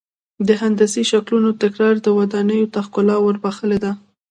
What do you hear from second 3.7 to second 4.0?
ده.